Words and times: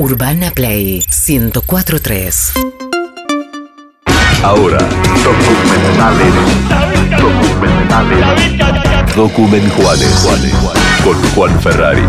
Urbana 0.00 0.50
Play 0.50 1.04
1043. 1.10 2.52
Ahora, 4.42 4.78
documentales. 5.22 6.32
Documentales. 7.20 8.24
Document 9.14 9.70
Juanes. 9.74 10.26
Con 11.04 11.22
Juan 11.34 11.60
Ferrari. 11.60 12.06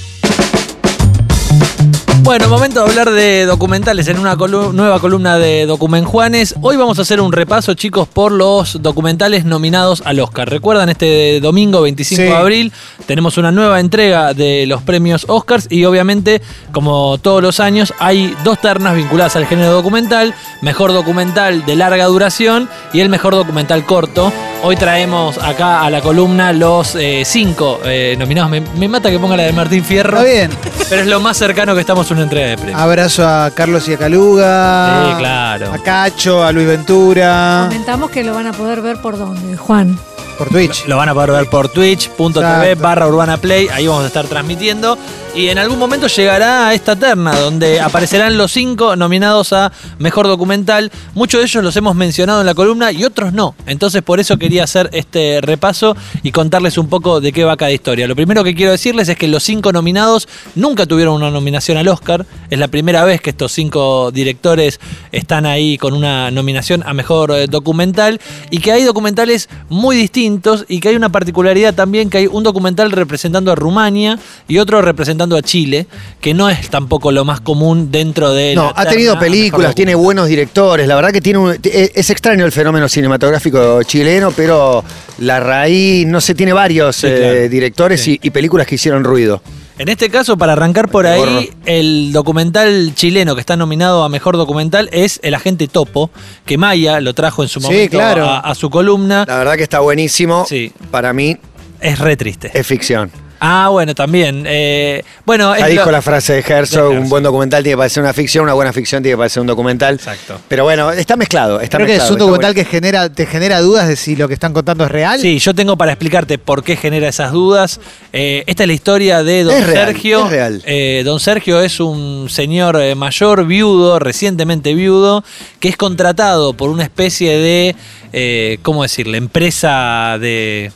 Bueno, 2.28 2.50
momento 2.50 2.84
de 2.84 2.90
hablar 2.90 3.10
de 3.10 3.46
documentales 3.46 4.10
en 4.10 4.20
una 4.20 4.36
nueva 4.36 5.00
columna 5.00 5.38
de 5.38 5.66
Document 5.66 6.06
Juanes. 6.06 6.56
Hoy 6.62 6.76
vamos 6.76 7.00
a 7.00 7.04
hacer 7.04 7.22
un 7.22 7.32
repaso, 7.32 7.74
chicos, 7.74 8.06
por 8.06 8.34
los 8.34 8.82
documentales 8.82 9.46
nominados 9.46 10.04
al 10.04 10.20
Oscar. 10.20 10.50
Recuerdan, 10.50 10.90
este 10.90 11.40
domingo 11.40 11.82
25 11.84 12.22
Sí. 12.22 12.28
de 12.28 12.36
abril 12.36 12.74
tenemos 13.06 13.38
una 13.38 13.54
nueva 13.54 13.80
entrega 13.80 14.34
de 14.34 14.66
los 14.68 14.82
premios 14.82 15.24
Oscars 15.30 15.68
y 15.70 15.86
obviamente, 15.86 16.42
como 16.74 17.18
todos 17.18 17.42
los 17.42 17.62
años, 17.62 17.94
hay 17.98 18.36
dos 18.44 18.60
ternas 18.60 18.98
vinculadas 18.98 19.38
al 19.38 19.46
género 19.46 19.72
documental. 19.72 20.34
Mejor 20.62 20.92
documental 20.92 21.66
de 21.66 21.78
larga 21.78 22.04
duración 22.08 22.68
y 22.92 23.00
el 23.00 23.08
mejor 23.08 23.36
documental 23.36 23.86
corto. 23.86 24.34
Hoy 24.64 24.76
traemos 24.76 25.38
acá 25.38 25.82
a 25.84 25.90
la 25.90 26.02
columna 26.02 26.52
los 26.52 26.96
eh, 26.96 27.24
cinco 27.26 27.80
eh, 27.86 28.16
nominados. 28.18 28.50
Me, 28.50 28.60
me 28.62 28.88
mata 28.88 29.10
que 29.10 29.20
ponga 29.20 29.38
la 29.38 29.44
de 29.44 29.54
Martín 29.54 29.84
Fierro. 29.84 30.18
Está 30.18 30.30
bien. 30.30 30.52
Pero 30.90 31.02
es 31.02 31.08
lo 31.08 31.20
más 31.20 31.38
cercano 31.38 31.76
que 31.76 31.82
estamos 31.82 32.10
a 32.10 32.14
una 32.16 32.24
entrega 32.24 32.48
de 32.48 32.58
premios. 32.58 32.80
Abrazo 32.80 33.28
a 33.28 33.52
Carlos 33.52 33.88
y 33.88 33.94
a 33.94 33.98
Caluga. 33.98 35.10
Sí, 35.12 35.18
claro. 35.20 35.72
A 35.72 35.78
Cacho, 35.78 36.44
a 36.44 36.52
Luis 36.52 36.68
Ventura. 36.68 37.68
Comentamos 37.70 38.10
que 38.10 38.24
lo 38.24 38.34
van 38.34 38.48
a 38.48 38.54
poder 38.54 38.82
ver 38.82 38.98
por 39.00 39.18
dónde, 39.18 39.56
Juan. 39.58 39.98
Por 40.38 40.50
Twitch. 40.50 40.86
Lo 40.88 40.98
van 40.98 41.10
a 41.10 41.14
poder 41.14 41.32
ver 41.32 41.50
por 41.50 41.70
twitch.tv 41.70 42.76
barra 42.76 43.08
Urbana 43.08 43.38
Play. 43.38 43.68
Ahí 43.72 43.88
vamos 43.88 44.04
a 44.04 44.08
estar 44.08 44.26
transmitiendo. 44.26 44.98
Y 45.38 45.50
en 45.50 45.60
algún 45.60 45.78
momento 45.78 46.08
llegará 46.08 46.68
a 46.68 46.74
esta 46.74 46.96
terna 46.96 47.40
donde 47.40 47.80
aparecerán 47.80 48.40
los 48.40 48.52
cinco 48.52 48.96
nominados 48.96 49.54
a 49.54 49.72
Mejor 50.00 50.26
Documental. 50.26 50.92
Muchos 51.14 51.40
de 51.40 51.46
ellos 51.46 51.64
los 51.64 51.78
hemos 51.78 51.96
mencionado 51.96 52.40
en 52.40 52.48
la 52.48 52.56
columna 52.56 52.92
y 52.92 53.04
otros 53.04 53.34
no. 53.34 53.54
Entonces 53.68 54.02
por 54.02 54.20
eso 54.20 54.38
quería 54.38 54.64
hacer 54.64 54.90
este 54.94 55.40
repaso 55.42 55.96
y 56.24 56.32
contarles 56.32 56.80
un 56.80 56.90
poco 56.90 57.22
de 57.22 57.32
qué 57.32 57.44
va 57.44 57.56
cada 57.56 57.72
historia. 57.72 58.08
Lo 58.08 58.16
primero 58.16 58.44
que 58.44 58.56
quiero 58.56 58.72
decirles 58.72 59.10
es 59.10 59.16
que 59.16 59.28
los 59.28 59.44
cinco 59.44 59.72
nominados 59.72 60.28
nunca 60.56 60.88
tuvieron 60.88 61.14
una 61.14 61.30
nominación 61.30 61.78
al 61.78 61.88
Oscar. 61.88 62.26
Es 62.50 62.58
la 62.58 62.70
primera 62.70 63.04
vez 63.04 63.22
que 63.22 63.30
estos 63.30 63.52
cinco 63.52 64.10
directores 64.10 64.80
están 65.12 65.46
ahí 65.46 65.78
con 65.78 65.94
una 65.94 66.32
nominación 66.32 66.82
a 66.84 66.96
Mejor 66.96 67.30
eh, 67.30 67.46
Documental 67.46 68.20
y 68.50 68.58
que 68.58 68.72
hay 68.72 68.82
documentales 68.82 69.50
muy 69.70 69.98
distintos 69.98 70.66
y 70.68 70.80
que 70.80 70.90
hay 70.90 70.96
una 70.96 71.12
particularidad 71.12 71.76
también 71.76 72.10
que 72.10 72.18
hay 72.18 72.26
un 72.26 72.42
documental 72.42 72.92
representando 72.92 73.52
a 73.52 73.56
Rumania 73.56 74.18
y 74.48 74.58
otro 74.58 74.82
representando 74.82 75.27
a 75.36 75.42
Chile, 75.42 75.88
que 76.22 76.34
no 76.34 76.50
es 76.50 76.70
tampoco 76.70 77.12
lo 77.12 77.26
más 77.26 77.42
común 77.42 77.92
dentro 77.92 78.32
de 78.32 78.56
No, 78.56 78.72
ha 78.76 78.86
tenido 78.86 79.20
películas, 79.20 79.76
tiene 79.76 79.96
buenos 79.96 80.28
directores. 80.28 80.88
La 80.88 80.96
verdad 80.96 81.12
que 81.12 81.22
tiene 81.22 81.40
un- 81.40 81.52
es 81.64 81.92
es 81.94 82.10
extraño 82.10 82.46
el 82.46 82.52
fenómeno 82.52 82.88
cinematográfico 82.88 83.84
chileno, 83.84 84.32
pero 84.32 84.84
la 85.20 85.40
raíz, 85.40 86.06
no 86.08 86.22
sé, 86.22 86.36
tiene 86.36 86.54
varios 86.54 86.96
Sí, 86.96 87.08
eh, 87.10 87.50
directores 87.50 88.02
Sí. 88.02 88.20
y, 88.22 88.28
y 88.28 88.30
películas 88.30 88.68
que 88.68 88.76
hicieron 88.76 89.04
ruido. 89.04 89.42
En 89.80 89.90
este 89.90 90.10
caso, 90.10 90.38
para 90.38 90.54
arrancar 90.54 90.90
por 90.90 91.06
ahí, 91.06 91.52
el 91.68 92.12
documental 92.12 92.94
chileno 92.96 93.36
que 93.36 93.42
está 93.42 93.56
nominado 93.56 94.04
a 94.04 94.10
Mejor 94.10 94.36
Documental 94.36 94.90
es 94.92 95.20
El 95.22 95.36
Agente 95.36 95.68
Topo, 95.68 96.10
que 96.46 96.58
Maya 96.58 97.00
lo 97.00 97.14
trajo 97.14 97.44
en 97.44 97.50
su 97.50 97.60
Sí, 97.60 97.66
momento 97.68 97.92
claro. 97.98 98.26
a, 98.26 98.40
a 98.40 98.56
su 98.56 98.72
columna. 98.72 99.26
La 99.28 99.38
verdad 99.38 99.56
que 99.56 99.62
está 99.62 99.80
buenísimo. 99.80 100.46
Sí. 100.50 100.72
Para 100.90 101.14
mí 101.14 101.38
Es 101.80 102.00
re 102.00 102.18
triste. 102.18 102.50
es 102.56 102.66
ficción. 102.66 103.12
Ah, 103.40 103.70
bueno, 103.72 103.94
también. 103.94 104.44
eh, 104.48 105.04
bueno, 105.26 105.56
Ya 105.56 105.66
es 105.66 105.72
dijo 105.72 105.86
lo- 105.86 105.92
la 105.92 106.02
frase 106.02 106.34
de 106.34 106.40
Herzog, 106.48 106.92
De 106.94 107.00
un 107.00 107.10
buen 107.10 107.24
documental 107.24 107.62
tiene 107.64 107.74
que 107.74 107.78
parecer 107.78 108.02
una 108.04 108.14
ficción, 108.14 108.44
una 108.46 108.54
buena 108.54 108.74
ficción 108.74 109.04
tiene 109.04 109.14
que 109.14 109.18
parecer 109.20 109.42
un 109.42 109.48
documental. 109.48 109.96
Exacto. 109.96 110.40
Pero 110.48 110.64
bueno, 110.64 110.92
está 110.92 111.16
mezclado. 111.16 111.62
Está 111.62 111.78
Creo 111.78 111.88
que 111.88 111.96
es 111.98 112.10
un 112.12 112.18
documental 112.18 112.54
bueno. 112.54 112.66
que 112.70 112.70
genera, 112.70 113.10
te 113.12 113.26
genera 113.26 113.62
dudas 113.62 113.88
de 113.88 113.96
si 113.96 114.16
lo 114.16 114.28
que 114.28 114.34
están 114.34 114.54
contando 114.54 114.86
es 114.86 114.92
real. 114.92 115.20
Sí, 115.20 115.38
yo 115.40 115.54
tengo 115.54 115.78
para 115.78 115.92
explicarte 115.92 116.38
por 116.38 116.64
qué 116.64 116.76
genera 116.78 117.08
esas 117.10 117.32
dudas. 117.32 117.80
Eh, 118.14 118.44
esta 118.48 118.64
es 118.64 118.68
la 118.68 118.74
historia 118.74 119.24
de 119.24 119.44
Don 119.44 119.54
Es 119.56 119.68
real, 119.68 119.86
Sergio. 119.88 120.26
es 120.26 120.32
real. 120.32 120.62
Eh, 120.66 121.02
don 121.06 121.20
Sergio 121.20 121.62
es 121.62 121.80
un 121.80 122.28
señor 122.30 122.80
eh, 122.82 122.96
mayor, 122.96 123.46
viudo, 123.46 124.00
recientemente 124.00 124.74
viudo, 124.74 125.24
que 125.60 125.70
es 125.70 125.78
contratado 125.78 126.54
por 126.54 126.70
una 126.70 126.84
especie 126.84 127.38
de, 127.38 127.76
eh, 128.14 128.58
¿cómo 128.64 128.84
decirle? 128.84 129.18
Empresa 129.18 130.18
de... 130.20 130.72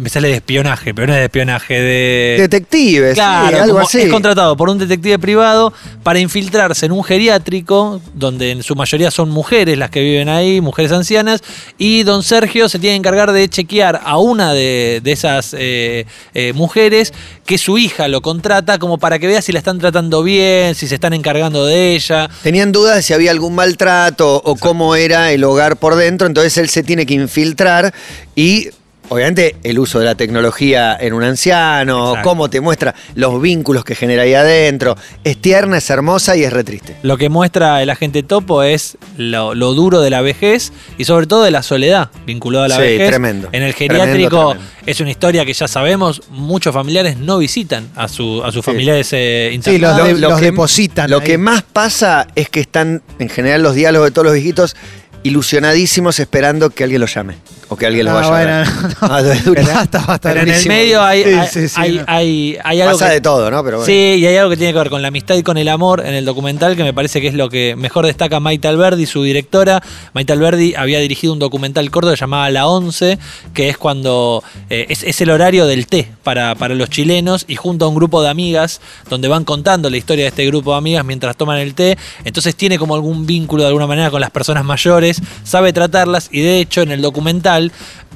Me 0.00 0.08
sale 0.08 0.28
de 0.28 0.34
espionaje, 0.34 0.94
pero 0.94 1.06
no 1.06 1.12
es 1.12 1.18
de 1.18 1.24
espionaje, 1.24 1.80
de... 1.80 2.36
Detectives, 2.40 3.14
Claro, 3.14 3.56
sí, 3.56 3.62
algo 3.62 3.78
así. 3.78 4.00
es 4.00 4.08
contratado 4.10 4.56
por 4.56 4.68
un 4.68 4.78
detective 4.78 5.18
privado 5.18 5.72
para 6.02 6.18
infiltrarse 6.18 6.86
en 6.86 6.92
un 6.92 7.04
geriátrico, 7.04 8.00
donde 8.14 8.50
en 8.50 8.62
su 8.62 8.74
mayoría 8.76 9.10
son 9.10 9.30
mujeres 9.30 9.76
las 9.78 9.90
que 9.90 10.00
viven 10.00 10.28
ahí, 10.28 10.60
mujeres 10.60 10.92
ancianas, 10.92 11.42
y 11.78 12.02
don 12.02 12.22
Sergio 12.22 12.68
se 12.68 12.78
tiene 12.78 12.94
que 12.94 12.98
encargar 12.98 13.32
de 13.32 13.48
chequear 13.48 14.00
a 14.04 14.18
una 14.18 14.52
de, 14.52 15.00
de 15.02 15.12
esas 15.12 15.54
eh, 15.58 16.06
eh, 16.34 16.52
mujeres 16.54 17.12
que 17.46 17.58
su 17.58 17.78
hija 17.78 18.08
lo 18.08 18.22
contrata 18.22 18.78
como 18.78 18.98
para 18.98 19.18
que 19.18 19.26
vea 19.26 19.42
si 19.42 19.52
la 19.52 19.58
están 19.58 19.78
tratando 19.78 20.22
bien, 20.22 20.74
si 20.74 20.88
se 20.88 20.94
están 20.94 21.12
encargando 21.12 21.66
de 21.66 21.94
ella. 21.94 22.28
Tenían 22.42 22.72
dudas 22.72 22.96
de 22.96 23.02
si 23.02 23.12
había 23.12 23.30
algún 23.30 23.54
maltrato 23.54 24.40
o 24.44 24.56
cómo 24.56 24.96
era 24.96 25.32
el 25.32 25.44
hogar 25.44 25.76
por 25.76 25.96
dentro, 25.96 26.26
entonces 26.26 26.56
él 26.58 26.68
se 26.68 26.82
tiene 26.82 27.06
que 27.06 27.14
infiltrar 27.14 27.92
y 28.34 28.70
obviamente 29.08 29.56
el 29.62 29.78
uso 29.78 29.98
de 29.98 30.06
la 30.06 30.14
tecnología 30.14 30.96
en 30.98 31.12
un 31.12 31.22
anciano, 31.22 32.08
Exacto. 32.10 32.28
cómo 32.28 32.50
te 32.50 32.60
muestra 32.60 32.94
los 33.14 33.40
vínculos 33.40 33.84
que 33.84 33.94
genera 33.94 34.22
ahí 34.22 34.34
adentro. 34.34 34.96
Es 35.24 35.36
tierna, 35.36 35.78
es 35.78 35.88
hermosa 35.90 36.36
y 36.36 36.44
es 36.44 36.52
re 36.52 36.64
triste. 36.64 36.96
Lo 37.02 37.16
que 37.16 37.28
muestra 37.28 37.82
el 37.82 37.90
agente 37.90 38.22
Topo 38.22 38.62
es 38.62 38.96
lo, 39.16 39.54
lo 39.54 39.74
duro 39.74 40.00
de 40.00 40.10
la 40.10 40.20
vejez 40.22 40.72
y 40.98 41.04
sobre 41.04 41.26
todo 41.26 41.42
de 41.44 41.50
la 41.50 41.62
soledad 41.62 42.10
vinculada 42.26 42.64
a 42.66 42.68
la 42.68 42.76
Sí, 42.76 42.82
vejez. 42.82 43.08
tremendo. 43.08 43.48
En 43.52 43.62
el 43.62 43.72
geriátrico 43.74 44.50
tremendo. 44.50 44.70
es 44.86 45.00
una 45.00 45.10
historia 45.10 45.44
que 45.44 45.52
ya 45.52 45.68
sabemos, 45.68 46.22
muchos 46.30 46.72
familiares 46.74 47.16
no 47.18 47.38
visitan 47.38 47.88
a, 47.96 48.08
su, 48.08 48.42
a 48.44 48.50
sus 48.52 48.64
Sí. 48.64 48.70
familiares 48.70 49.08
eh, 49.12 49.48
Sí, 49.50 49.56
los, 49.56 49.66
internados. 49.66 50.06
de- 50.08 50.14
los 50.20 50.40
depositan. 50.40 51.10
Lo 51.10 51.18
ahí. 51.20 51.24
que 51.26 51.38
más 51.38 51.62
pasa 51.62 52.26
es 52.34 52.48
que 52.48 52.60
están, 52.60 53.02
en 53.18 53.28
general, 53.28 53.62
los 53.62 53.74
diálogos 53.74 54.08
de 54.08 54.12
todos 54.12 54.24
los 54.26 54.34
viejitos 54.34 54.74
ilusionadísimos 55.22 56.18
esperando 56.20 56.70
que 56.70 56.84
alguien 56.84 57.00
los 57.00 57.14
llame 57.14 57.34
o 57.68 57.76
que 57.76 57.86
alguien 57.86 58.04
los 58.06 58.14
Ah, 58.14 58.30
vaya 58.30 58.60
a 58.60 58.62
ver. 58.62 58.66
no. 58.82 58.94
Ah. 59.00 59.20
Pero 59.22 60.18
Pero 60.22 60.40
en 60.42 60.48
el 60.48 60.66
medio 60.66 61.02
hay, 61.02 61.22
Sí, 61.24 61.30
hay, 61.34 61.48
sí, 61.48 61.68
sí, 61.68 61.74
hay, 61.80 61.92
no. 61.96 62.04
hay- 62.06 62.58
hay 62.64 62.80
algo 62.80 62.92
Pasa 62.94 63.08
que- 63.08 63.14
de 63.14 63.20
todo, 63.20 63.50
¿no? 63.50 63.64
Pero 63.64 63.78
bueno. 63.78 63.86
Sí, 63.86 64.16
y 64.18 64.26
hay 64.26 64.36
algo 64.36 64.50
que 64.50 64.56
tiene 64.56 64.72
que 64.72 64.78
ver 64.78 64.90
con 64.90 65.02
la 65.02 65.08
amistad 65.08 65.34
y 65.36 65.42
con 65.42 65.56
el 65.58 65.68
amor 65.68 66.00
en 66.04 66.14
el 66.14 66.24
documental, 66.24 66.76
que 66.76 66.82
me 66.84 66.92
parece 66.92 67.20
que 67.20 67.28
es 67.28 67.34
lo 67.34 67.48
que 67.48 67.74
mejor 67.76 68.06
destaca 68.06 68.40
Maite 68.40 68.68
Alberdi, 68.68 69.06
su 69.06 69.22
directora. 69.22 69.82
Maite 70.12 70.32
Alberdi 70.32 70.74
había 70.74 70.98
dirigido 71.00 71.32
un 71.32 71.38
documental 71.38 71.90
corto 71.90 72.10
que 72.10 72.16
llamaba 72.16 72.50
La 72.50 72.66
11, 72.66 73.18
que 73.52 73.68
es 73.68 73.78
cuando 73.78 74.42
eh, 74.70 74.86
es, 74.88 75.02
es 75.02 75.20
el 75.20 75.30
horario 75.30 75.66
del 75.66 75.86
té 75.86 76.08
para, 76.22 76.54
para 76.54 76.74
los 76.74 76.90
chilenos, 76.90 77.44
y 77.48 77.56
junto 77.56 77.84
a 77.84 77.88
un 77.88 77.94
grupo 77.94 78.22
de 78.22 78.28
amigas, 78.28 78.80
donde 79.08 79.28
van 79.28 79.44
contando 79.44 79.90
la 79.90 79.96
historia 79.96 80.24
de 80.24 80.28
este 80.28 80.46
grupo 80.46 80.72
de 80.72 80.78
amigas 80.78 81.04
mientras 81.04 81.36
toman 81.36 81.58
el 81.58 81.74
té. 81.74 81.96
Entonces 82.24 82.54
tiene 82.56 82.78
como 82.78 82.94
algún 82.94 83.26
vínculo 83.26 83.62
de 83.62 83.68
alguna 83.68 83.86
manera 83.86 84.10
con 84.10 84.20
las 84.20 84.30
personas 84.30 84.64
mayores, 84.64 85.20
sabe 85.44 85.72
tratarlas, 85.72 86.28
y 86.32 86.40
de 86.40 86.58
hecho 86.60 86.82
en 86.82 86.90
el 86.92 87.00
documental 87.02 87.53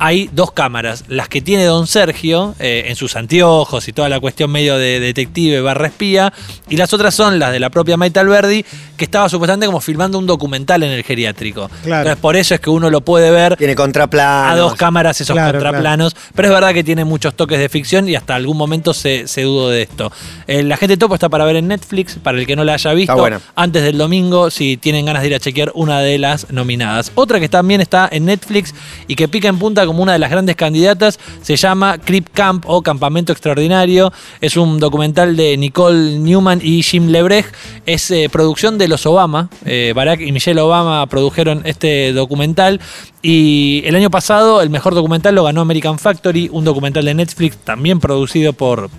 hay 0.01 0.31
dos 0.33 0.53
cámaras, 0.53 1.05
las 1.09 1.29
que 1.29 1.41
tiene 1.41 1.65
don 1.65 1.87
Sergio 1.89 2.55
eh, 2.61 2.85
en 2.87 2.95
sus 2.97 3.17
anteojos 3.17 3.89
y 3.89 3.93
toda 3.93 4.09
la 4.09 4.21
cuestión 4.21 4.51
medio 4.51 4.79
de 4.79 5.01
detective 5.01 5.61
barra 5.61 5.89
espía, 5.89 6.33
y 6.69 6.77
las 6.77 6.93
otras 6.93 7.15
son 7.15 7.39
las 7.39 7.51
de 7.53 7.59
la 7.59 7.71
propia 7.71 7.97
Maite 7.97 8.21
Alberdi, 8.21 8.65
que 8.97 9.05
estaba 9.05 9.29
supuestamente 9.29 9.67
como 9.67 9.81
filmando 9.81 10.19
un 10.19 10.27
documental 10.27 10.83
en 10.83 10.91
el 10.93 11.03
geriátrico. 11.03 11.69
Claro. 11.83 12.03
Entonces 12.03 12.21
por 12.21 12.37
eso 12.37 12.55
es 12.55 12.61
que 12.61 12.71
uno 12.71 12.91
lo 12.91 13.01
puede 13.01 13.31
ver 13.31 13.57
Tiene 13.57 13.75
contraplanos. 13.75 14.53
a 14.53 14.57
dos 14.57 14.75
cámaras 14.75 15.21
esos 15.21 15.35
Claro, 15.35 15.53
contraplanos, 15.59 16.15
pero 16.35 16.49
es 16.49 16.55
verdad 16.55 16.73
que 16.75 16.85
tiene 16.85 17.05
muchos 17.05 17.35
toques 17.35 17.59
de 17.59 17.69
ficción 17.69 18.09
y 18.09 18.15
hasta 18.17 18.35
algún 18.35 18.57
momento 18.57 18.95
se, 18.95 19.27
se 19.29 19.43
dudó 19.43 19.69
de 19.71 19.83
esto. 19.83 20.13
Eh, 20.47 20.63
la 20.63 20.77
gente 20.77 20.97
topo 20.97 21.15
está 21.15 21.29
para 21.29 21.45
ver 21.45 21.57
en 21.57 21.69
Netflix, 21.69 22.17
para 22.23 22.39
el 22.39 22.47
que 22.47 22.57
no 22.57 22.65
la 22.65 22.75
haya 22.75 22.93
visto, 22.93 23.29
antes 23.55 23.83
del 23.83 23.99
domingo, 23.99 24.51
si 24.51 24.77
tienen 24.77 25.07
ganas 25.07 25.23
de 25.23 25.29
ir 25.29 25.35
a 25.35 25.41
chequear 25.41 25.71
una 25.75 26.01
de 26.01 26.19
las 26.19 26.51
nominadas. 26.51 27.13
Otra 27.15 27.41
que 27.41 27.49
también 27.49 27.81
está 27.81 28.09
en 28.11 28.25
Netflix 28.27 28.75
y 29.07 29.15
que 29.15 29.28
pica 29.29 29.49
en 29.49 29.59
punta 29.59 29.87
como 29.87 30.03
una 30.03 30.13
de 30.13 30.19
las 30.19 30.31
grandes 30.31 30.57
candidatas 30.57 31.19
se 31.43 31.57
llama 31.57 31.99
Crip 31.99 32.29
Camp 32.33 32.65
o 32.67 32.83
Campamento 32.83 33.33
Extraordinario. 33.33 34.13
Es 34.41 34.57
un 34.57 34.81
documental 34.81 35.37
de 35.37 35.57
Nicole 35.57 36.19
Newman 36.19 36.61
y 36.63 36.83
Jim 36.83 37.09
Lebrecht. 37.09 37.55
Es 37.87 38.11
eh, 38.11 38.29
producción 38.31 38.79
de 38.79 38.89
los 38.89 39.07
Obama. 39.07 39.49
Eh, 39.65 39.93
Barack 39.95 40.21
y 40.21 40.33
Michelle 40.33 40.61
Obama 40.61 41.07
produjeron 41.07 41.63
este 41.65 42.13
documental. 42.13 42.81
Y 43.23 43.83
el 43.85 43.95
año 43.97 44.11
pasado 44.11 44.63
el 44.63 44.71
mejor 44.71 44.95
documental 44.95 45.35
lo 45.35 45.45
ganó 45.45 45.61
American 45.61 45.99
Factory, 45.99 46.49
un 46.53 46.65
documental 46.65 47.05
de 47.05 47.15
Netflix 47.15 47.57
también 47.59 48.01
producido 48.01 48.53
por 48.53 48.91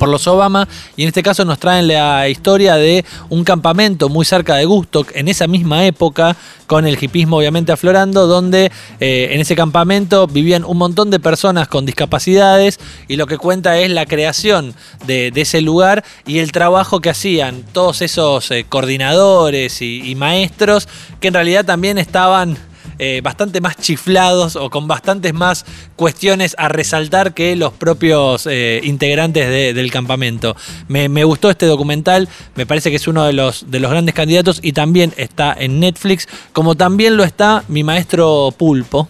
por 0.00 0.08
los 0.08 0.26
Obama 0.26 0.66
y 0.96 1.02
en 1.02 1.08
este 1.08 1.22
caso 1.22 1.44
nos 1.44 1.58
traen 1.58 1.86
la 1.86 2.26
historia 2.26 2.76
de 2.76 3.04
un 3.28 3.44
campamento 3.44 4.08
muy 4.08 4.24
cerca 4.24 4.56
de 4.56 4.64
Gustock 4.64 5.14
en 5.14 5.28
esa 5.28 5.46
misma 5.46 5.84
época 5.84 6.36
con 6.66 6.86
el 6.86 6.96
hipismo 7.00 7.36
obviamente 7.36 7.70
aflorando 7.70 8.26
donde 8.26 8.72
eh, 8.98 9.28
en 9.32 9.40
ese 9.42 9.54
campamento 9.54 10.26
vivían 10.26 10.64
un 10.64 10.78
montón 10.78 11.10
de 11.10 11.20
personas 11.20 11.68
con 11.68 11.84
discapacidades 11.84 12.80
y 13.08 13.16
lo 13.16 13.26
que 13.26 13.36
cuenta 13.36 13.78
es 13.78 13.90
la 13.90 14.06
creación 14.06 14.74
de, 15.06 15.30
ese 15.34 15.60
lugar 15.60 16.02
y 16.26 16.38
el 16.38 16.50
trabajo 16.50 17.00
que 17.00 17.10
hacían 17.10 17.62
todos 17.72 18.00
esos 18.00 18.50
eh, 18.50 18.64
coordinadores 18.66 19.82
y 19.82 20.14
maestros 20.14 20.88
que 21.20 21.28
en 21.28 21.34
realidad 21.34 21.66
también 21.66 21.98
estaban 21.98 22.56
eh, 23.02 23.20
bastante 23.22 23.60
más 23.60 23.76
chiflados 23.76 24.54
o 24.56 24.68
con 24.70 24.86
bastantes 24.86 25.32
más 25.34 25.64
cuestiones 25.96 26.54
a 26.58 26.68
resaltar 26.68 27.32
que 27.34 27.56
los 27.56 27.72
propios 27.72 28.46
eh, 28.50 28.80
integrantes 28.84 29.48
de- 29.48 29.72
del 29.74 29.90
campamento. 29.90 30.54
Me, 30.88 31.08
me 31.08 31.24
gustó 31.24 31.50
este 31.50 31.66
documental, 31.66 32.28
me 32.54 32.66
parece 32.66 32.90
que 32.90 32.96
es 32.96 33.08
uno 33.08 33.24
de 33.24 33.32
los, 33.32 33.70
de 33.70 33.80
los 33.80 33.90
grandes 33.90 34.14
candidatos 34.14 34.60
y 34.62 34.72
también 34.72 35.12
está 35.16 35.56
en 35.58 35.80
Netflix, 35.80 36.28
como 36.52 36.74
también 36.76 37.16
lo 37.16 37.24
está 37.24 37.64
mi 37.68 37.82
maestro 37.84 38.54
Pulpo. 38.56 39.08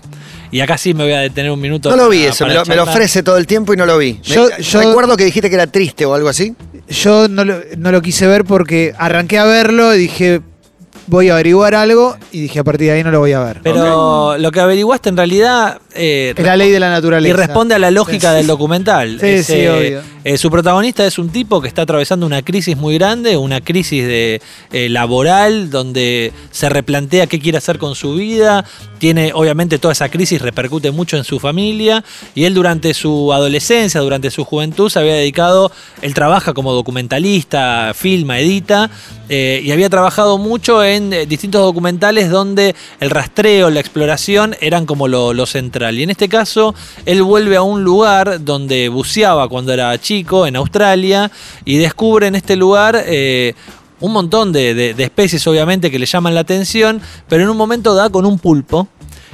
Y 0.52 0.60
acá 0.62 0.76
sí 0.78 0.94
me 0.94 1.04
voy 1.04 1.12
a 1.12 1.20
detener 1.20 1.50
un 1.52 1.60
minuto. 1.60 1.90
No 1.90 1.96
lo 1.96 2.08
vi 2.08 2.18
para- 2.20 2.30
eso, 2.30 2.44
me 2.46 2.54
lo, 2.54 2.64
me 2.66 2.74
ofrece 2.90 3.22
todo 3.22 3.36
el 3.36 3.46
tiempo 3.46 3.72
y 3.72 3.76
no 3.76 3.86
lo 3.86 3.96
vi. 3.98 4.14
Me- 4.14 4.34
Yo- 4.34 4.48
yo- 4.58 4.80
Recuerdo 4.80 5.16
que 5.16 5.24
dijiste 5.24 5.48
que 5.48 5.54
era 5.54 5.68
triste 5.68 6.04
o 6.06 6.14
algo 6.14 6.28
así. 6.28 6.54
Yo 6.88 7.28
no 7.28 7.44
lo, 7.44 7.58
no 7.78 7.92
lo 7.92 8.02
quise 8.02 8.26
ver 8.26 8.44
porque 8.44 8.92
arranqué 8.98 9.38
a 9.38 9.44
verlo 9.44 9.94
y 9.94 9.98
dije, 9.98 10.40
voy 11.10 11.28
a 11.28 11.34
averiguar 11.34 11.74
algo 11.74 12.16
y 12.32 12.42
dije, 12.42 12.60
a 12.60 12.64
partir 12.64 12.86
de 12.86 12.92
ahí 12.94 13.02
no 13.04 13.10
lo 13.10 13.18
voy 13.18 13.32
a 13.32 13.40
ver. 13.40 13.60
Pero 13.62 14.38
lo 14.38 14.52
que 14.52 14.60
averiguaste 14.60 15.08
en 15.08 15.16
realidad... 15.16 15.78
eh, 15.94 16.32
Es 16.36 16.44
la 16.44 16.56
ley 16.56 16.70
de 16.70 16.78
la 16.80 16.86
Y 16.86 16.90
naturaleza. 16.90 17.36
responde 17.36 17.74
a 17.74 17.78
la 17.80 17.90
lógica 17.90 18.30
Sí. 18.30 18.36
del 18.38 18.46
documental. 18.46 19.18
Sí, 19.20 19.26
Es, 19.26 19.46
sí, 19.46 19.54
eh, 19.56 19.70
obvio. 19.70 20.02
eh, 20.24 20.38
su 20.38 20.50
protagonista 20.50 21.04
es 21.04 21.18
un 21.18 21.30
tipo 21.30 21.60
que 21.60 21.68
está 21.68 21.82
atravesando 21.82 22.24
una 22.26 22.42
crisis 22.42 22.76
muy 22.76 22.94
grande, 22.96 23.36
una 23.36 23.60
crisis 23.60 24.06
de, 24.06 24.40
eh, 24.72 24.88
laboral, 24.88 25.68
donde 25.70 26.32
se 26.52 26.68
replantea 26.68 27.26
qué 27.26 27.40
quiere 27.40 27.58
hacer 27.58 27.78
con 27.78 27.94
su 27.96 28.14
vida. 28.14 28.64
Tiene, 29.00 29.32
obviamente, 29.34 29.78
toda 29.78 29.92
esa 29.92 30.10
crisis 30.10 30.42
repercute 30.42 30.90
mucho 30.90 31.16
en 31.16 31.24
su 31.24 31.40
familia. 31.40 32.04
Y 32.34 32.44
él, 32.44 32.52
durante 32.52 32.92
su 32.92 33.32
adolescencia, 33.32 33.98
durante 34.02 34.30
su 34.30 34.44
juventud, 34.44 34.90
se 34.90 34.98
había 34.98 35.14
dedicado. 35.14 35.72
Él 36.02 36.12
trabaja 36.12 36.52
como 36.52 36.74
documentalista, 36.74 37.92
filma, 37.94 38.38
edita. 38.38 38.90
eh, 39.30 39.62
y 39.64 39.70
había 39.70 39.88
trabajado 39.88 40.36
mucho 40.36 40.84
en 40.84 41.12
eh, 41.12 41.24
distintos 41.24 41.62
documentales 41.62 42.30
donde 42.30 42.74
el 42.98 43.10
rastreo, 43.10 43.70
la 43.70 43.80
exploración 43.80 44.54
eran 44.60 44.84
como 44.84 45.08
lo, 45.08 45.46
central. 45.46 45.98
Y 45.98 46.02
en 46.02 46.10
este 46.10 46.28
caso, 46.28 46.74
él 47.06 47.22
vuelve 47.22 47.56
a 47.56 47.62
un 47.62 47.82
lugar 47.82 48.44
donde 48.44 48.90
buceaba 48.90 49.48
cuando 49.48 49.72
era 49.72 49.98
chico, 49.98 50.46
en 50.46 50.56
Australia, 50.56 51.30
y 51.64 51.78
descubre 51.78 52.26
en 52.26 52.34
este 52.34 52.54
lugar 52.54 53.02
eh, 53.06 53.54
un 54.00 54.12
montón 54.12 54.52
de, 54.52 54.94
especies, 54.98 55.46
obviamente, 55.46 55.90
que 55.90 55.98
le 55.98 56.06
llaman 56.06 56.34
la 56.34 56.40
atención, 56.40 57.00
pero 57.28 57.42
en 57.42 57.50
un 57.50 57.56
momento 57.56 57.94
da 57.94 58.10
con 58.10 58.26
un 58.26 58.38
pulpo. 58.38 58.88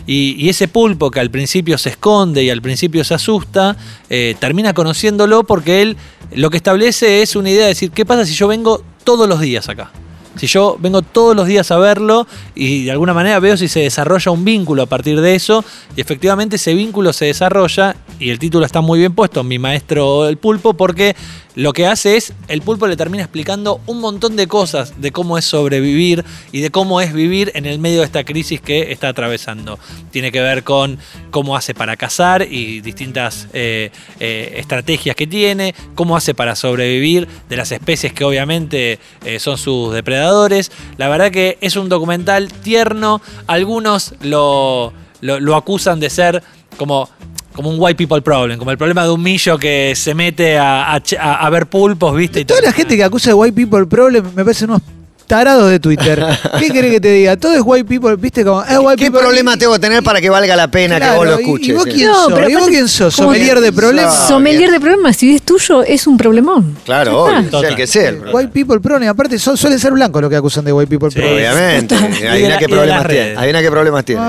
Y, 0.08 0.36
y 0.38 0.48
ese 0.48 0.68
pulpo 0.68 1.10
que 1.10 1.18
al 1.18 1.30
principio 1.30 1.78
se 1.78 1.90
esconde 1.90 2.44
y 2.44 2.50
al 2.50 2.62
principio 2.62 3.02
se 3.02 3.14
asusta, 3.14 3.76
eh, 4.08 4.36
termina 4.38 4.72
conociéndolo 4.72 5.42
porque 5.42 5.82
él 5.82 5.96
lo 6.32 6.50
que 6.50 6.58
establece 6.58 7.22
es 7.22 7.34
una 7.34 7.50
idea 7.50 7.62
de 7.62 7.68
decir, 7.68 7.90
¿qué 7.90 8.04
pasa 8.04 8.24
si 8.24 8.34
yo 8.34 8.46
vengo 8.46 8.84
todos 9.02 9.28
los 9.28 9.40
días 9.40 9.68
acá? 9.68 9.90
Si 10.36 10.46
yo 10.46 10.76
vengo 10.78 11.02
todos 11.02 11.34
los 11.34 11.46
días 11.46 11.70
a 11.70 11.78
verlo 11.78 12.26
y 12.54 12.84
de 12.84 12.90
alguna 12.90 13.14
manera 13.14 13.40
veo 13.40 13.56
si 13.56 13.68
se 13.68 13.80
desarrolla 13.80 14.30
un 14.30 14.44
vínculo 14.44 14.82
a 14.82 14.86
partir 14.86 15.20
de 15.20 15.34
eso, 15.34 15.64
y 15.96 16.00
efectivamente 16.00 16.56
ese 16.56 16.74
vínculo 16.74 17.12
se 17.12 17.26
desarrolla, 17.26 17.96
y 18.18 18.30
el 18.30 18.38
título 18.38 18.64
está 18.64 18.80
muy 18.80 18.98
bien 18.98 19.14
puesto, 19.14 19.44
mi 19.44 19.58
maestro 19.58 20.28
el 20.28 20.36
pulpo, 20.36 20.74
porque 20.74 21.14
lo 21.54 21.72
que 21.72 21.86
hace 21.86 22.16
es, 22.16 22.34
el 22.48 22.60
pulpo 22.60 22.86
le 22.86 22.96
termina 22.96 23.22
explicando 23.22 23.80
un 23.86 24.00
montón 24.00 24.36
de 24.36 24.46
cosas 24.46 25.00
de 25.00 25.10
cómo 25.10 25.38
es 25.38 25.46
sobrevivir 25.46 26.22
y 26.52 26.60
de 26.60 26.70
cómo 26.70 27.00
es 27.00 27.14
vivir 27.14 27.50
en 27.54 27.64
el 27.64 27.78
medio 27.78 28.00
de 28.00 28.04
esta 28.04 28.24
crisis 28.24 28.60
que 28.60 28.92
está 28.92 29.08
atravesando. 29.08 29.78
Tiene 30.10 30.30
que 30.32 30.42
ver 30.42 30.64
con 30.64 30.98
cómo 31.30 31.56
hace 31.56 31.74
para 31.74 31.96
cazar 31.96 32.42
y 32.42 32.82
distintas 32.82 33.48
eh, 33.54 33.90
eh, 34.20 34.54
estrategias 34.56 35.16
que 35.16 35.26
tiene, 35.26 35.74
cómo 35.94 36.14
hace 36.16 36.34
para 36.34 36.56
sobrevivir 36.56 37.26
de 37.48 37.56
las 37.56 37.72
especies 37.72 38.12
que 38.12 38.24
obviamente 38.24 38.98
eh, 39.24 39.38
son 39.38 39.56
sus 39.56 39.94
depredadores. 39.94 40.70
La 40.98 41.08
verdad 41.08 41.30
que 41.30 41.56
es 41.62 41.76
un 41.76 41.88
documental 41.88 42.52
tierno, 42.52 43.22
algunos 43.46 44.14
lo, 44.20 44.92
lo, 45.22 45.40
lo 45.40 45.56
acusan 45.56 46.00
de 46.00 46.10
ser 46.10 46.42
como 46.76 47.08
como 47.56 47.70
un 47.70 47.76
white 47.78 47.96
people 47.96 48.20
problem, 48.22 48.58
como 48.58 48.70
el 48.70 48.78
problema 48.78 49.02
de 49.02 49.10
un 49.10 49.22
millo 49.22 49.58
que 49.58 49.94
se 49.96 50.14
mete 50.14 50.58
a, 50.58 50.94
a 50.94 51.50
ver 51.50 51.66
pulpos, 51.66 52.14
¿viste? 52.14 52.40
Y 52.40 52.44
Toda 52.44 52.60
la 52.60 52.72
gente 52.72 52.96
que 52.96 53.02
acusa 53.02 53.30
de 53.30 53.34
white 53.34 53.54
people 53.56 53.86
problem 53.86 54.24
me 54.34 54.44
parecen 54.44 54.70
unos 54.70 54.82
tarados 55.26 55.70
de 55.70 55.80
Twitter. 55.80 56.24
¿Qué 56.58 56.70
querés 56.70 56.92
que 56.92 57.00
te 57.00 57.10
diga? 57.12 57.36
Todo 57.36 57.54
es 57.54 57.62
white 57.64 57.84
people, 57.86 58.16
¿viste? 58.16 58.44
Como, 58.44 58.62
es 58.62 58.78
white 58.78 58.96
¿Qué 58.96 59.06
people. 59.06 59.20
problema 59.20 59.56
tengo 59.56 59.72
que 59.74 59.78
tener 59.80 60.02
para 60.02 60.20
que 60.20 60.30
valga 60.30 60.54
la 60.56 60.68
pena 60.70 60.96
Claro, 60.96 61.12
que 61.12 61.18
vos 61.18 61.26
lo 61.26 61.38
y- 61.40 61.42
escuches? 61.42 61.68
¿Y 61.68 61.72
vos 61.72 61.86
eh? 61.86 61.90
quién 61.92 62.06
No, 62.08 62.14
sos? 62.14 62.32
pero 62.32 62.48
¿Y 62.48 62.52
vos 62.52 62.62
aparte, 62.62 62.70
quién 62.76 62.88
sos? 62.88 63.16
como 63.16 63.28
¿Sommelier 63.32 63.54
te- 63.56 63.60
de 63.60 63.72
problemas? 63.72 64.28
Sommelier 64.28 64.70
de 64.70 64.80
problemas, 64.80 65.16
si 65.16 65.34
es 65.34 65.42
tuyo, 65.42 65.82
es 65.82 66.06
un 66.06 66.16
problemón. 66.16 66.76
Claro, 66.84 67.10
Ya 67.10 67.16
obvio, 67.38 67.38
está. 67.40 67.60
sea 67.60 67.68
el 67.68 67.76
que 67.76 67.86
sea. 67.86 68.08
el 68.08 68.16
problema. 68.16 68.38
White 68.38 68.52
people 68.52 68.80
problem. 68.80 69.08
Aparte, 69.10 69.38
son- 69.38 69.56
suelen 69.56 69.78
ser 69.78 69.92
blancos 69.92 70.20
los 70.22 70.30
que 70.30 70.36
acusan 70.36 70.64
de 70.64 70.72
white 70.72 70.88
people 70.88 71.10
Sí. 71.10 71.18
problem. 71.18 71.34
Obviamente. 71.36 71.94
Y 71.94 71.98
de 72.22 72.28
Adivina 72.28 72.48
la- 72.50 72.58
qué 72.58 72.64
de 72.64 72.68
problemas 72.68 72.96
las 73.02 73.08
tiene. 73.08 73.24
redes. 73.24 73.38
Adivina 73.38 73.60
qué 73.62 73.70
problemas 73.70 74.04
tiene. 74.04 74.20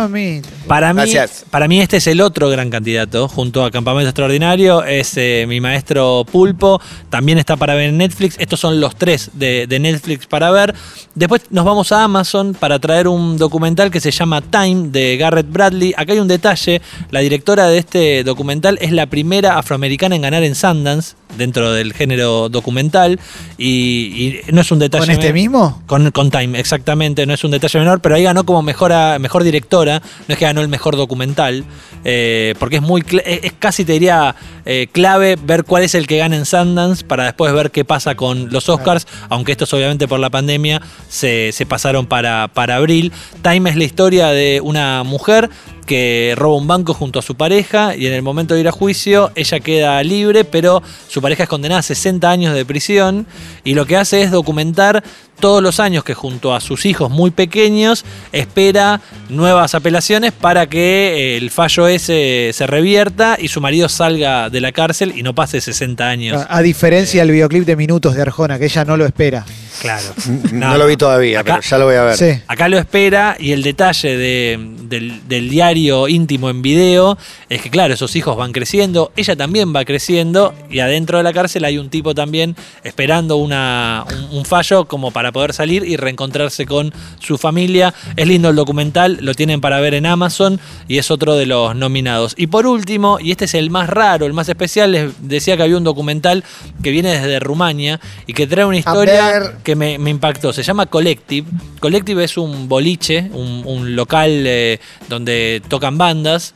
Para 0.67 0.93
mí, 0.93 1.01
Gracias. 1.11 1.45
para 1.49 1.67
mí 1.67 1.79
este 1.81 1.97
es 1.97 2.07
el 2.07 2.19
otro 2.21 2.49
gran 2.49 2.69
candidato, 2.69 3.27
junto 3.29 3.63
a 3.63 3.71
Campamento 3.71 4.09
Extraordinario, 4.09 4.83
es 4.83 5.13
eh, 5.15 5.45
mi 5.47 5.61
maestro 5.61 6.25
Pulpo, 6.29 6.81
también 7.09 7.37
está 7.37 7.55
para 7.55 7.73
ver 7.75 7.89
en 7.89 7.97
Netflix, 7.97 8.35
estos 8.37 8.59
son 8.59 8.79
los 8.81 8.95
tres 8.97 9.29
de, 9.33 9.65
de 9.67 9.79
Netflix 9.79 10.25
para 10.27 10.51
ver. 10.51 10.75
Después 11.15 11.43
nos 11.49 11.65
vamos 11.65 11.91
a 11.91 12.03
Amazon 12.03 12.53
para 12.53 12.79
traer 12.79 13.07
un 13.07 13.37
documental 13.37 13.91
que 13.91 13.99
se 13.99 14.11
llama 14.11 14.41
Time 14.41 14.89
de 14.89 15.17
Garrett 15.17 15.51
Bradley. 15.51 15.93
Acá 15.97 16.13
hay 16.13 16.19
un 16.19 16.27
detalle, 16.27 16.81
la 17.11 17.21
directora 17.21 17.67
de 17.67 17.79
este 17.79 18.23
documental 18.23 18.77
es 18.81 18.91
la 18.91 19.07
primera 19.07 19.57
afroamericana 19.57 20.15
en 20.15 20.21
ganar 20.21 20.43
en 20.43 20.55
Sundance, 20.55 21.15
dentro 21.35 21.73
del 21.73 21.93
género 21.93 22.49
documental, 22.49 23.19
y, 23.57 24.41
y 24.47 24.51
no 24.51 24.61
es 24.61 24.71
un 24.71 24.79
detalle... 24.79 25.05
¿Con 25.05 25.13
este 25.13 25.33
mismo? 25.33 25.81
con, 25.85 26.11
con 26.11 26.31
Time, 26.31 26.59
exactamente, 26.59 27.25
no 27.25 27.33
es 27.33 27.43
un 27.43 27.51
detalle 27.51 27.79
menor, 27.79 27.99
pero 27.99 28.15
ahí 28.15 28.23
ganó 28.23 28.45
como 28.45 28.61
mejor, 28.61 29.43
directora, 29.43 30.01
no 30.27 30.33
es 30.33 30.37
que 30.37 30.45
ganó 30.45 30.61
el 30.61 30.67
mejor 30.67 30.95
documental, 30.95 31.63
eh, 32.03 32.55
porque 32.59 32.77
es 32.77 32.81
muy, 32.81 33.03
es, 33.25 33.39
es 33.43 33.53
casi 33.59 33.85
te 33.85 33.93
diría 33.93 34.35
eh, 34.65 34.87
clave 34.91 35.37
ver 35.41 35.63
cuál 35.63 35.83
es 35.83 35.95
el 35.95 36.07
que 36.07 36.17
gana 36.17 36.35
en 36.35 36.45
Sundance 36.45 37.03
para 37.03 37.25
después 37.25 37.53
ver 37.53 37.71
qué 37.71 37.85
pasa 37.85 38.15
con 38.15 38.49
los 38.51 38.69
Oscars, 38.69 39.07
aunque 39.29 39.51
estos 39.51 39.73
obviamente 39.73 40.07
por 40.07 40.19
la 40.19 40.29
pandemia 40.29 40.81
se, 41.09 41.51
se 41.51 41.65
pasaron 41.65 42.05
para, 42.05 42.49
para 42.49 42.75
abril. 42.75 43.11
Time 43.41 43.69
es 43.69 43.75
la 43.75 43.83
historia 43.83 44.27
de 44.27 44.61
una 44.61 45.03
mujer 45.03 45.49
que 45.87 46.35
roba 46.37 46.57
un 46.57 46.67
banco 46.67 46.93
junto 46.93 47.17
a 47.17 47.23
su 47.23 47.33
pareja 47.33 47.95
y 47.95 48.05
en 48.05 48.13
el 48.13 48.21
momento 48.21 48.53
de 48.53 48.59
ir 48.59 48.67
a 48.67 48.71
juicio 48.71 49.31
ella 49.33 49.59
queda 49.59 50.03
libre, 50.03 50.43
pero 50.43 50.83
su 51.07 51.19
pareja 51.19 51.43
es 51.43 51.49
condenada 51.49 51.79
a 51.79 51.83
60 51.83 52.29
años 52.29 52.53
de 52.53 52.65
prisión 52.65 53.25
y 53.63 53.73
lo 53.73 53.87
que 53.87 53.97
hace 53.97 54.21
es 54.21 54.29
documentar 54.29 55.03
todos 55.39 55.61
los 55.63 55.79
años 55.79 56.03
que 56.03 56.13
junto 56.13 56.53
a 56.55 56.61
sus 56.61 56.85
hijos 56.85 57.09
muy 57.11 57.31
pequeños 57.31 58.05
espera 58.31 59.01
nuevas 59.29 59.75
apelaciones 59.75 60.31
para 60.31 60.67
que 60.67 61.35
eh, 61.35 61.37
el 61.37 61.51
fallo 61.51 61.87
ese 61.87 62.51
se 62.53 62.67
revierta 62.67 63.37
y 63.39 63.47
su 63.47 63.61
marido 63.61 63.89
salga 63.89 64.49
de 64.49 64.61
la 64.61 64.71
cárcel 64.71 65.13
y 65.15 65.23
no 65.23 65.33
pase 65.35 65.61
60 65.61 66.07
años. 66.07 66.41
A, 66.49 66.57
a 66.57 66.61
diferencia 66.61 67.21
del 67.21 67.31
videoclip 67.31 67.65
de 67.65 67.75
Minutos 67.75 68.15
de 68.15 68.21
Arjona, 68.21 68.57
que 68.59 68.65
ella 68.65 68.85
no 68.85 68.97
lo 68.97 69.05
espera. 69.05 69.45
Claro. 69.81 70.05
No, 70.51 70.75
lo 70.77 70.87
vi 70.87 70.97
todavía, 70.97 71.41
Acá- 71.41 71.57
pero 71.57 71.67
ya 71.69 71.77
lo 71.77 71.85
voy 71.85 71.95
a 71.95 72.01
ver. 72.03 72.17
Sí. 72.17 72.41
Acá 72.47 72.67
lo 72.67 72.79
espera 72.79 73.35
y 73.39 73.51
el 73.51 73.61
detalle 73.61 74.17
de- 74.17 74.59
del, 74.87 75.27
del 75.27 75.49
diario 75.49 76.07
íntimo 76.07 76.49
en 76.49 76.61
video 76.63 77.17
es 77.49 77.61
que, 77.61 77.69
claro, 77.69 77.93
esos 77.93 78.15
hijos 78.15 78.35
van 78.37 78.53
creciendo, 78.53 79.11
ella 79.15 79.35
también 79.35 79.75
va 79.75 79.85
creciendo 79.85 80.55
y 80.69 80.79
adentro 80.79 81.17
de 81.19 81.23
la 81.25 81.33
cárcel 81.33 81.63
hay 81.65 81.77
un 81.77 81.89
tipo 81.89 82.15
también 82.15 82.55
esperando 82.83 83.35
una, 83.37 84.05
un, 84.31 84.39
un 84.39 84.45
fallo 84.45 84.85
como 84.85 85.11
para 85.11 85.26
poder 85.31 85.53
salir 85.53 85.83
y 85.83 85.97
reencontrarse 85.97 86.65
con 86.65 86.93
su 87.19 87.37
familia. 87.37 87.93
Es 88.15 88.27
lindo 88.27 88.49
el 88.49 88.55
documental, 88.55 89.17
lo 89.21 89.33
tienen 89.33 89.61
para 89.61 89.79
ver 89.79 89.93
en 89.93 90.05
Amazon 90.05 90.59
y 90.87 90.97
es 90.97 91.11
otro 91.11 91.35
de 91.35 91.45
los 91.45 91.75
nominados. 91.75 92.33
Y 92.37 92.47
por 92.47 92.67
último, 92.67 93.19
y 93.19 93.31
este 93.31 93.45
es 93.45 93.53
el 93.53 93.69
más 93.69 93.89
raro, 93.89 94.25
el 94.25 94.33
más 94.33 94.49
especial, 94.49 94.91
les 94.91 95.11
decía 95.21 95.57
que 95.57 95.63
había 95.63 95.77
un 95.77 95.83
documental 95.83 96.43
que 96.83 96.91
viene 96.91 97.09
desde 97.09 97.39
Rumania 97.39 97.99
y 98.25 98.33
que 98.33 98.47
trae 98.47 98.65
una 98.65 98.77
historia 98.77 99.57
que 99.63 99.75
me, 99.75 99.97
me 99.97 100.09
impactó. 100.09 100.53
Se 100.53 100.63
llama 100.63 100.85
Collective. 100.85 101.47
Collective 101.79 102.23
es 102.23 102.37
un 102.37 102.67
boliche, 102.67 103.29
un, 103.33 103.63
un 103.65 103.95
local 103.95 104.43
eh, 104.45 104.79
donde 105.09 105.61
tocan 105.67 105.97
bandas. 105.97 106.53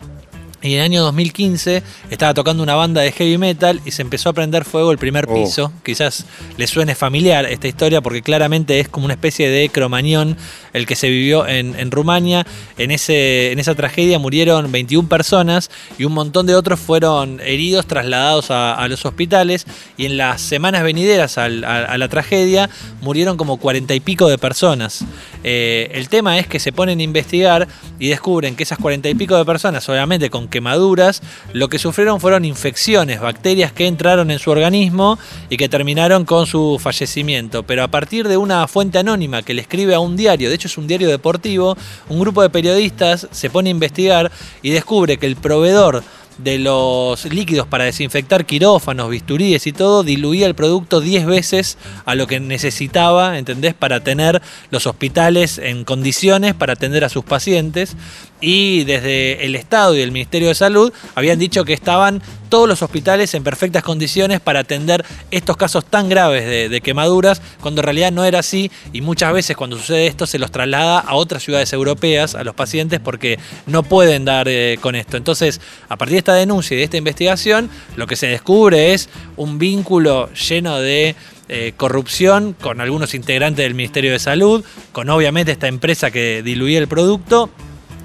Y 0.63 0.73
en 0.73 0.79
el 0.79 0.85
año 0.85 1.01
2015 1.03 1.81
estaba 2.11 2.33
tocando 2.33 2.61
una 2.61 2.75
banda 2.75 3.01
de 3.01 3.11
heavy 3.11 3.37
metal 3.37 3.81
y 3.85 3.91
se 3.91 4.01
empezó 4.03 4.29
a 4.29 4.33
prender 4.33 4.63
fuego 4.63 4.91
el 4.91 4.97
primer 4.99 5.25
Oh. 5.27 5.33
piso. 5.33 5.71
Quizás 5.83 6.25
le 6.57 6.67
suene 6.67 6.93
familiar 6.95 7.45
esta 7.45 7.67
historia 7.67 8.01
porque 8.01 8.21
claramente 8.21 8.79
es 8.79 8.87
como 8.87 9.05
una 9.05 9.15
especie 9.15 9.49
de 9.49 9.69
cromañón 9.69 10.37
el 10.73 10.85
que 10.85 10.95
se 10.95 11.09
vivió 11.09 11.47
en, 11.47 11.77
en 11.79 11.89
Rumania. 11.91 12.45
En, 12.77 12.91
ese, 12.91 13.51
en 13.51 13.59
esa 13.59 13.73
tragedia 13.75 14.19
murieron 14.19 14.71
21 14.71 15.09
personas 15.09 15.69
y 15.97 16.03
un 16.05 16.13
montón 16.13 16.45
de 16.45 16.55
otros 16.55 16.79
fueron 16.79 17.39
heridos, 17.41 17.87
trasladados 17.87 18.51
a, 18.51 18.73
a 18.75 18.87
los 18.87 19.03
hospitales. 19.05 19.65
Y 19.97 20.05
en 20.05 20.17
las 20.17 20.41
semanas 20.41 20.83
venideras 20.83 21.37
al- 21.37 21.63
a, 21.63 21.85
a 21.85 21.97
la 21.97 22.07
tragedia 22.07 22.69
murieron 23.01 23.35
como 23.35 23.57
40 23.57 23.93
y 23.95 23.99
pico 23.99 24.29
de 24.29 24.37
personas. 24.37 25.03
Eh, 25.43 25.89
el 25.95 26.07
tema 26.07 26.37
es 26.37 26.45
que 26.45 26.59
se 26.59 26.71
ponen 26.71 26.99
a 26.99 27.03
investigar 27.03 27.67
y 27.99 28.09
descubren 28.09 28.55
que 28.55 28.63
esas 28.63 28.77
40 28.77 29.09
y 29.09 29.15
pico 29.15 29.35
de 29.37 29.43
personas, 29.45 29.87
obviamente 29.89 30.29
con 30.29 30.47
quemaduras, 30.51 31.23
lo 31.53 31.67
que 31.67 31.79
sufrieron 31.79 32.19
fueron 32.19 32.45
infecciones, 32.45 33.19
bacterias 33.19 33.71
que 33.71 33.87
entraron 33.87 34.29
en 34.29 34.37
su 34.37 34.51
organismo 34.51 35.17
y 35.49 35.57
que 35.57 35.67
terminaron 35.67 36.25
con 36.25 36.45
su 36.45 36.77
fallecimiento. 36.79 37.63
Pero 37.63 37.81
a 37.83 37.87
partir 37.87 38.27
de 38.27 38.37
una 38.37 38.67
fuente 38.67 38.99
anónima 38.99 39.41
que 39.41 39.55
le 39.55 39.61
escribe 39.61 39.95
a 39.95 39.99
un 39.99 40.15
diario, 40.15 40.49
de 40.49 40.55
hecho 40.55 40.67
es 40.67 40.77
un 40.77 40.85
diario 40.85 41.09
deportivo, 41.09 41.75
un 42.09 42.19
grupo 42.19 42.43
de 42.43 42.51
periodistas 42.51 43.27
se 43.31 43.49
pone 43.49 43.69
a 43.69 43.71
investigar 43.71 44.31
y 44.61 44.69
descubre 44.69 45.17
que 45.17 45.25
el 45.25 45.37
proveedor 45.37 46.03
de 46.37 46.59
los 46.59 47.25
líquidos 47.25 47.67
para 47.67 47.85
desinfectar 47.85 48.45
quirófanos, 48.45 49.09
bisturíes 49.09 49.67
y 49.67 49.73
todo, 49.73 50.03
diluía 50.03 50.47
el 50.47 50.55
producto 50.55 51.01
10 51.01 51.25
veces 51.25 51.77
a 52.05 52.15
lo 52.15 52.27
que 52.27 52.39
necesitaba, 52.39 53.37
¿entendés? 53.37 53.73
Para 53.73 53.99
tener 53.99 54.41
los 54.69 54.87
hospitales 54.87 55.57
en 55.57 55.83
condiciones 55.83 56.53
para 56.55 56.73
atender 56.73 57.03
a 57.03 57.09
sus 57.09 57.23
pacientes. 57.23 57.95
Y 58.43 58.85
desde 58.85 59.45
el 59.45 59.55
Estado 59.55 59.95
y 59.95 60.01
el 60.01 60.11
Ministerio 60.11 60.47
de 60.47 60.55
Salud 60.55 60.91
habían 61.13 61.37
dicho 61.37 61.63
que 61.63 61.73
estaban 61.73 62.23
todos 62.49 62.67
los 62.67 62.81
hospitales 62.81 63.33
en 63.33 63.43
perfectas 63.43 63.81
condiciones 63.81 64.41
para 64.41 64.59
atender 64.59 65.05
estos 65.31 65.55
casos 65.55 65.85
tan 65.85 66.09
graves 66.09 66.69
de, 66.69 66.81
quemaduras, 66.81 67.41
cuando 67.61 67.79
en 67.79 67.85
realidad 67.85 68.11
no 68.11 68.25
era 68.25 68.39
así 68.39 68.69
y 68.91 68.99
muchas 69.01 69.31
veces 69.31 69.55
cuando 69.55 69.77
sucede 69.77 70.07
esto 70.07 70.27
se 70.27 70.37
los 70.37 70.51
traslada 70.51 70.99
a 70.99 71.15
otras 71.15 71.43
ciudades 71.43 71.71
europeas, 71.71 72.35
a 72.35 72.43
los 72.43 72.53
pacientes, 72.53 72.99
porque 72.99 73.39
no 73.67 73.83
pueden 73.83 74.25
dar 74.25 74.49
eh, 74.49 74.77
con 74.81 74.95
esto. 74.95 75.15
Entonces, 75.15 75.61
a 75.87 75.95
partir 75.95 76.15
de 76.15 76.19
esta 76.21 76.33
denuncia 76.33 76.75
y 76.75 76.77
de 76.77 76.83
esta 76.83 76.97
investigación, 76.97 77.69
lo 77.95 78.07
que 78.07 78.15
se 78.15 78.27
descubre 78.27 78.93
es 78.93 79.09
un 79.37 79.59
vínculo 79.59 80.31
lleno 80.33 80.79
de 80.79 81.15
eh, 81.49 81.73
corrupción 81.75 82.55
con 82.59 82.79
algunos 82.79 83.13
integrantes 83.13 83.63
del 83.65 83.75
Ministerio 83.75 84.11
de 84.13 84.19
Salud, 84.19 84.63
con 84.93 85.09
obviamente 85.09 85.51
esta 85.51 85.67
empresa 85.67 86.09
que 86.09 86.41
diluía 86.43 86.79
el 86.79 86.87
producto 86.87 87.49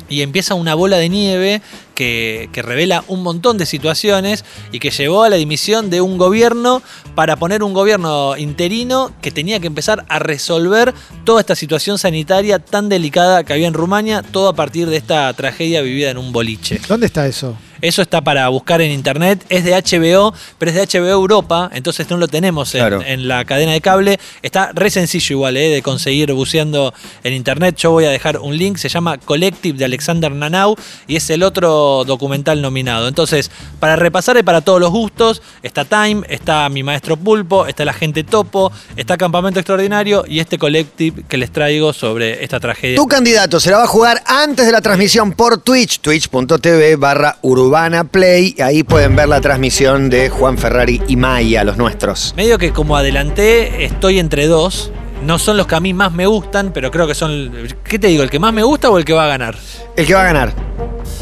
y 0.08 0.22
empieza 0.22 0.54
una 0.54 0.74
bola 0.74 0.96
de 0.96 1.08
nieve 1.08 1.62
que, 1.96 2.48
que 2.52 2.62
revela 2.62 3.02
un 3.08 3.24
montón 3.24 3.58
de 3.58 3.66
situaciones 3.66 4.44
y 4.70 4.78
que 4.78 4.90
llevó 4.90 5.24
a 5.24 5.28
la 5.28 5.34
dimisión 5.36 5.90
de 5.90 6.00
un 6.00 6.18
gobierno 6.18 6.82
para 7.16 7.34
poner 7.34 7.64
un 7.64 7.72
gobierno 7.72 8.36
interino 8.36 9.10
que 9.20 9.32
tenía 9.32 9.58
que 9.58 9.66
empezar 9.66 10.04
a 10.08 10.20
resolver 10.20 10.94
toda 11.24 11.40
esta 11.40 11.56
situación 11.56 11.98
sanitaria 11.98 12.60
tan 12.60 12.88
delicada 12.88 13.42
que 13.42 13.52
había 13.54 13.66
en 13.66 13.74
Rumania, 13.74 14.22
todo 14.22 14.48
a 14.50 14.54
partir 14.54 14.88
de 14.88 14.96
esta 14.98 15.32
tragedia 15.32 15.80
vivida 15.82 16.10
en 16.10 16.18
un 16.18 16.30
boliche. 16.30 16.80
¿Dónde 16.86 17.06
está 17.06 17.26
eso? 17.26 17.56
Eso 17.82 18.00
está 18.00 18.22
para 18.22 18.48
buscar 18.48 18.80
en 18.80 18.90
internet. 18.90 19.44
Es 19.50 19.62
de 19.64 19.72
HBO, 19.74 20.32
pero 20.58 20.70
es 20.70 20.74
de 20.90 20.98
HBO 21.00 21.08
Europa, 21.10 21.70
entonces 21.74 22.08
no 22.08 22.16
lo 22.16 22.26
tenemos 22.26 22.74
en, 22.74 22.80
Claro. 22.80 23.02
en 23.04 23.28
la 23.28 23.44
cadena 23.44 23.72
de 23.72 23.82
cable. 23.82 24.18
Está 24.42 24.70
re 24.74 24.88
sencillo 24.88 25.34
igual 25.36 25.56
eh, 25.58 25.68
de 25.68 25.82
conseguir 25.82 26.32
buceando 26.32 26.94
en 27.22 27.34
internet. 27.34 27.76
Yo 27.76 27.90
voy 27.90 28.06
a 28.06 28.10
dejar 28.10 28.38
un 28.38 28.56
link, 28.56 28.78
se 28.78 28.88
llama 28.88 29.18
Collective 29.18 29.76
de 29.78 29.84
Alexander 29.84 30.32
Nanau 30.32 30.74
y 31.06 31.16
es 31.16 31.28
el 31.28 31.42
otro 31.42 31.85
documental 32.04 32.62
nominado. 32.62 33.08
Entonces, 33.08 33.50
para 33.80 33.96
repasar 33.96 34.36
y 34.36 34.42
para 34.42 34.60
todos 34.60 34.80
los 34.80 34.90
gustos, 34.90 35.42
está 35.62 35.84
Time, 35.84 36.22
está 36.28 36.68
Mi 36.68 36.82
Maestro 36.82 37.16
Pulpo, 37.16 37.66
está 37.66 37.84
La 37.84 37.92
Gente 37.92 38.24
Topo, 38.24 38.72
está 38.96 39.16
Campamento 39.16 39.60
Extraordinario 39.60 40.24
y 40.26 40.40
este 40.40 40.58
Collective 40.58 41.24
que 41.28 41.36
les 41.36 41.50
traigo 41.50 41.92
sobre 41.92 42.44
esta 42.44 42.60
tragedia. 42.60 42.96
Tu 42.96 43.06
candidato 43.06 43.60
se 43.60 43.70
la 43.70 43.78
va 43.78 43.84
a 43.84 43.88
jugar 43.88 44.22
antes 44.26 44.66
de 44.66 44.72
la 44.72 44.80
transmisión 44.80 45.32
por 45.32 45.58
Twitch, 45.58 46.00
twitch.tv 46.00 46.96
barra 46.96 47.38
Urbana 47.42 48.04
Play. 48.04 48.56
Ahí 48.62 48.82
pueden 48.82 49.16
ver 49.16 49.28
la 49.28 49.40
transmisión 49.40 50.10
de 50.10 50.28
Juan 50.28 50.58
Ferrari 50.58 51.00
y 51.08 51.16
Maya, 51.16 51.64
los 51.64 51.76
nuestros. 51.76 52.34
Medio 52.36 52.58
que 52.58 52.72
como 52.72 52.96
adelanté, 52.96 53.84
estoy 53.84 54.18
entre 54.18 54.46
dos. 54.46 54.90
No 55.24 55.38
son 55.38 55.56
los 55.56 55.66
que 55.66 55.74
a 55.74 55.80
mí 55.80 55.94
más 55.94 56.12
me 56.12 56.26
gustan, 56.26 56.72
pero 56.74 56.90
creo 56.90 57.06
que 57.06 57.14
son. 57.14 57.50
¿Qué 57.84 57.98
te 57.98 58.08
digo? 58.08 58.22
¿El 58.22 58.30
que 58.30 58.38
más 58.38 58.52
me 58.52 58.62
gusta 58.62 58.90
o 58.90 58.98
el 58.98 59.04
que 59.04 59.14
va 59.14 59.24
a 59.24 59.28
ganar? 59.28 59.56
El 59.96 60.06
que 60.06 60.14
va 60.14 60.20
a 60.20 60.24
ganar. 60.24 60.52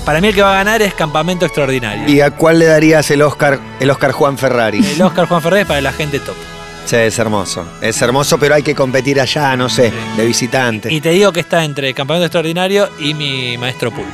Para 0.05 0.21
mí 0.21 0.29
el 0.29 0.35
que 0.35 0.43
va 0.43 0.53
a 0.53 0.57
ganar 0.57 0.83
es 0.83 0.93
Campamento 0.93 1.47
Extraordinario. 1.47 2.07
¿Y 2.07 2.21
a 2.21 2.31
cuál 2.31 2.59
le 2.59 2.67
darías 2.67 3.11
el 3.11 3.23
Oscar, 3.23 3.59
el 3.81 3.91
Oscar 3.91 4.13
Juan 4.13 4.37
Ferrari? 4.37 4.85
El 4.87 5.01
Oscar 5.01 5.27
Juan 5.27 5.41
Ferrer 5.41 5.61
es 5.61 5.67
para 5.67 5.81
la 5.81 5.93
gente 5.93 6.21
top. 6.21 6.35
Sí, 6.85 6.97
es 6.97 7.19
hermoso. 7.19 7.67
Es 7.81 8.03
hermoso, 8.03 8.39
pero 8.39 8.55
hay 8.55 8.63
que 8.63 8.75
competir 8.75 9.19
allá, 9.19 9.57
no 9.57 9.71
sé, 9.71 9.91
de 10.17 10.27
visitante. 10.27 10.93
Y 10.93 11.01
te 11.01 11.09
digo 11.09 11.33
que 11.33 11.41
está 11.41 11.65
entre 11.65 11.95
Campamento 11.95 12.27
Extraordinario 12.27 12.91
y 13.01 13.15
mi 13.15 13.57
maestro 13.57 13.91
Pulpo. 13.91 14.11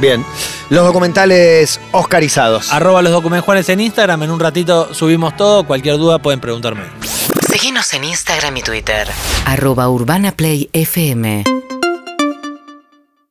Bien. 0.00 0.24
Los 0.70 0.84
documentales 0.84 1.78
oscarizados. 1.92 2.72
Arroba 2.72 3.00
los 3.02 3.12
documentos 3.12 3.68
en 3.68 3.80
Instagram. 3.80 4.24
En 4.24 4.30
un 4.32 4.40
ratito 4.40 4.92
subimos 4.94 5.36
todo. 5.36 5.64
Cualquier 5.64 5.96
duda 5.96 6.18
pueden 6.18 6.40
preguntarme. 6.40 6.82
Seguinos 7.48 7.92
en 7.94 8.04
Instagram 8.04 8.56
y 8.56 8.62
Twitter. 8.62 9.06
Arroba 9.44 9.88
Urbana 9.88 10.32
Play 10.32 10.68
FM. 10.72 11.59